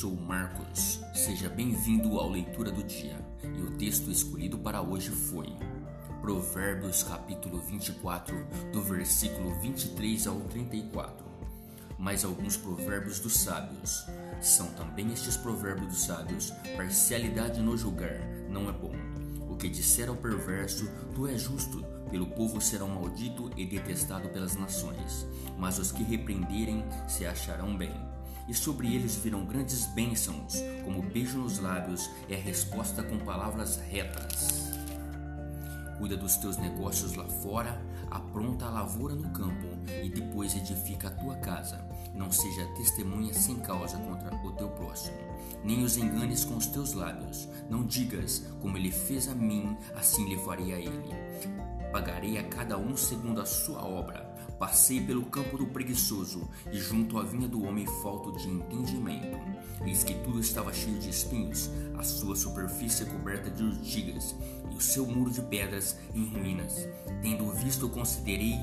sou 0.00 0.16
Marcos. 0.16 1.00
Seja 1.12 1.48
bem-vindo 1.48 2.18
ao 2.18 2.30
Leitura 2.30 2.70
do 2.70 2.82
Dia. 2.82 3.18
E 3.42 3.60
o 3.60 3.72
texto 3.72 4.10
escolhido 4.10 4.56
para 4.56 4.80
hoje 4.80 5.10
foi 5.10 5.48
Provérbios 6.20 7.02
capítulo 7.02 7.60
24, 7.60 8.34
do 8.72 8.80
versículo 8.80 9.52
23 9.60 10.26
ao 10.26 10.40
34. 10.42 11.26
Mas 11.98 12.24
alguns 12.24 12.56
provérbios 12.56 13.18
dos 13.18 13.36
sábios 13.36 14.06
são 14.40 14.68
também 14.68 15.12
estes 15.12 15.36
provérbios 15.36 15.88
dos 15.88 16.02
sábios: 16.04 16.50
parcialidade 16.76 17.60
no 17.60 17.76
julgar 17.76 18.20
não 18.48 18.68
é 18.68 18.72
bom. 18.72 18.94
O 19.50 19.56
que 19.56 19.68
disser 19.68 20.08
ao 20.08 20.16
perverso, 20.16 20.88
tu 21.14 21.26
és 21.26 21.42
justo, 21.42 21.84
pelo 22.10 22.28
povo 22.28 22.60
serão 22.60 22.88
maldito 22.88 23.50
e 23.56 23.66
detestado 23.66 24.28
pelas 24.28 24.56
nações, 24.56 25.26
mas 25.58 25.78
os 25.78 25.92
que 25.92 26.02
repreenderem 26.02 26.84
se 27.06 27.26
acharão 27.26 27.76
bem. 27.76 28.09
E 28.50 28.54
sobre 28.54 28.92
eles 28.92 29.14
virão 29.14 29.44
grandes 29.44 29.86
bênçãos, 29.86 30.56
como 30.84 31.02
beijo 31.02 31.38
nos 31.38 31.60
lábios 31.60 32.10
é 32.28 32.34
a 32.34 32.38
resposta 32.38 33.00
com 33.00 33.16
palavras 33.18 33.76
retas. 33.76 34.72
Cuida 35.96 36.16
dos 36.16 36.36
teus 36.36 36.56
negócios 36.56 37.14
lá 37.14 37.26
fora, 37.26 37.80
apronta 38.10 38.64
a 38.64 38.70
lavoura 38.70 39.14
no 39.14 39.30
campo 39.30 39.68
e 40.02 40.10
depois 40.10 40.56
edifica 40.56 41.06
a 41.06 41.10
tua 41.12 41.36
casa. 41.36 41.78
Não 42.12 42.32
seja 42.32 42.66
testemunha 42.74 43.32
sem 43.32 43.60
causa 43.60 43.96
contra 43.98 44.34
o 44.34 44.50
teu 44.50 44.68
próximo, 44.70 45.16
nem 45.62 45.84
os 45.84 45.96
enganes 45.96 46.44
com 46.44 46.56
os 46.56 46.66
teus 46.66 46.92
lábios. 46.92 47.48
Não 47.68 47.86
digas, 47.86 48.44
como 48.60 48.76
ele 48.76 48.90
fez 48.90 49.28
a 49.28 49.34
mim, 49.34 49.76
assim 49.94 50.28
lhe 50.28 50.36
farei 50.38 50.74
a 50.74 50.78
ele. 50.80 51.14
Pagarei 51.92 52.36
a 52.36 52.42
cada 52.48 52.76
um 52.76 52.96
segundo 52.96 53.40
a 53.40 53.46
sua 53.46 53.86
obra. 53.86 54.29
Passei 54.60 55.00
pelo 55.00 55.24
campo 55.24 55.56
do 55.56 55.68
preguiçoso 55.68 56.46
e 56.70 56.76
junto 56.76 57.16
à 57.16 57.22
vinha 57.22 57.48
do 57.48 57.64
homem 57.64 57.86
falto 58.02 58.30
de 58.32 58.46
entendimento. 58.46 59.38
Eis 59.86 60.04
que 60.04 60.12
tudo 60.22 60.38
estava 60.38 60.70
cheio 60.70 60.98
de 60.98 61.08
espinhos, 61.08 61.70
a 61.96 62.02
sua 62.02 62.36
superfície 62.36 63.06
coberta 63.06 63.50
de 63.50 63.62
urtigas 63.62 64.36
e 64.70 64.76
o 64.76 64.80
seu 64.80 65.06
muro 65.06 65.30
de 65.30 65.40
pedras 65.40 65.96
em 66.14 66.26
ruínas. 66.26 66.86
Tendo 67.22 67.50
visto, 67.52 67.88
considerei, 67.88 68.58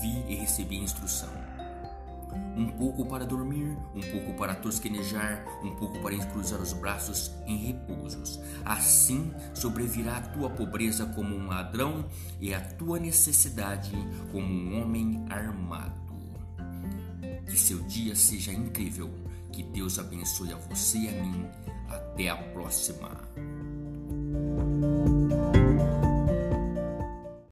vi 0.00 0.32
e 0.32 0.36
recebi 0.36 0.76
instrução 0.76 1.28
um 2.56 2.66
pouco 2.66 3.04
para 3.06 3.24
dormir, 3.24 3.76
um 3.94 4.00
pouco 4.00 4.34
para 4.34 4.54
tosquenejar, 4.54 5.44
um 5.62 5.74
pouco 5.76 5.98
para 6.00 6.16
cruzar 6.26 6.60
os 6.60 6.72
braços 6.72 7.32
em 7.46 7.56
repousos. 7.56 8.40
Assim 8.64 9.32
sobrevirá 9.54 10.18
a 10.18 10.20
tua 10.20 10.50
pobreza 10.50 11.06
como 11.06 11.34
um 11.34 11.46
ladrão 11.46 12.06
e 12.40 12.52
a 12.52 12.60
tua 12.60 12.98
necessidade 12.98 13.92
como 14.30 14.46
um 14.46 14.80
homem 14.80 15.24
armado. 15.28 15.39
Seu 17.60 17.78
dia 17.80 18.16
seja 18.16 18.52
incrível, 18.54 19.10
que 19.52 19.62
Deus 19.62 19.98
abençoe 19.98 20.50
a 20.50 20.56
você 20.56 20.96
e 20.96 21.08
a 21.10 21.12
mim. 21.12 21.46
Até 21.90 22.30
a 22.30 22.36
próxima. 22.36 23.10